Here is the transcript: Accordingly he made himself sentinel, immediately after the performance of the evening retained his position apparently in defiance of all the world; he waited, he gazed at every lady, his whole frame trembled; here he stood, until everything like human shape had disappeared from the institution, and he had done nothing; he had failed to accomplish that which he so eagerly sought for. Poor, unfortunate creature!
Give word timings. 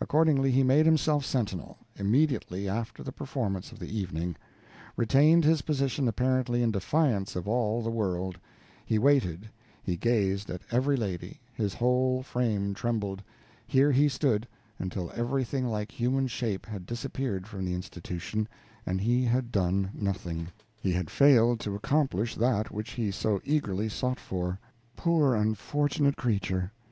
Accordingly 0.00 0.52
he 0.52 0.62
made 0.62 0.86
himself 0.86 1.24
sentinel, 1.26 1.78
immediately 1.96 2.68
after 2.68 3.02
the 3.02 3.10
performance 3.10 3.72
of 3.72 3.80
the 3.80 3.88
evening 3.90 4.36
retained 4.96 5.42
his 5.42 5.62
position 5.62 6.06
apparently 6.06 6.62
in 6.62 6.70
defiance 6.70 7.34
of 7.34 7.48
all 7.48 7.82
the 7.82 7.90
world; 7.90 8.38
he 8.86 9.00
waited, 9.00 9.50
he 9.82 9.96
gazed 9.96 10.48
at 10.48 10.62
every 10.70 10.94
lady, 10.96 11.40
his 11.52 11.74
whole 11.74 12.22
frame 12.22 12.72
trembled; 12.72 13.20
here 13.66 13.90
he 13.90 14.08
stood, 14.08 14.46
until 14.78 15.10
everything 15.16 15.66
like 15.66 15.90
human 15.90 16.28
shape 16.28 16.64
had 16.64 16.86
disappeared 16.86 17.48
from 17.48 17.64
the 17.64 17.74
institution, 17.74 18.46
and 18.86 19.00
he 19.00 19.24
had 19.24 19.50
done 19.50 19.90
nothing; 19.92 20.46
he 20.80 20.92
had 20.92 21.10
failed 21.10 21.58
to 21.58 21.74
accomplish 21.74 22.36
that 22.36 22.70
which 22.70 22.90
he 22.92 23.10
so 23.10 23.40
eagerly 23.42 23.88
sought 23.88 24.20
for. 24.20 24.60
Poor, 24.94 25.34
unfortunate 25.34 26.14
creature! 26.16 26.70